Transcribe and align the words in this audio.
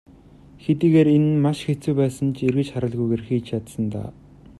Хэдийгээр 0.63 1.07
энэ 1.17 1.29
нь 1.33 1.41
маш 1.43 1.59
хэцүү 1.67 1.93
байсан 2.01 2.27
ч 2.35 2.37
эргэж 2.47 2.67
харалгүйгээр 2.71 3.23
хийж 3.27 3.43
чадсан 3.49 3.83
даа. 3.93 4.09